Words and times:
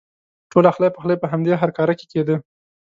ټول 0.51 0.63
اخلی 0.71 0.89
پخلی 0.95 1.15
په 1.19 1.27
همدې 1.31 1.53
هرکاره 1.61 1.93
کې 1.99 2.05
کېده. 2.11 2.35